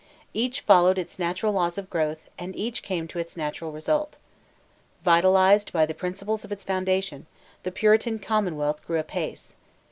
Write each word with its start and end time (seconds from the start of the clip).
Each 0.33 0.61
followed 0.61 0.97
its 0.97 1.19
natural 1.19 1.53
laws 1.53 1.77
of 1.77 1.87
growth, 1.87 2.27
and 2.35 2.55
each 2.55 2.81
came 2.81 3.07
to 3.07 3.19
its 3.19 3.37
natural 3.37 3.71
result. 3.71 4.17
Vitalized 5.03 5.71
by 5.71 5.85
the 5.85 5.93
principles 5.93 6.43
of 6.43 6.51
its 6.51 6.63
foundation, 6.63 7.27
the 7.61 7.71
Puritan 7.71 8.17
commonwealth 8.17 8.83
grew 8.83 8.97
apace. 8.97 9.53